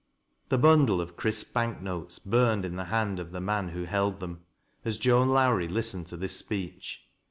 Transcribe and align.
The 0.49 0.57
bundle 0.57 0.99
of 0.99 1.15
crisp 1.15 1.53
bank 1.53 1.79
notes 1.79 2.17
biirned 2.17 2.63
the 2.75 2.85
hand 2.85 3.19
of 3.19 3.31
the 3.31 3.39
man 3.39 3.67
who 3.69 3.83
held 3.83 4.19
them, 4.19 4.41
as 4.83 4.97
Joan 4.97 5.29
Lowrie 5.29 5.67
listened 5.67 6.07
to 6.07 6.17
this 6.17 6.35
speech. 6.35 7.03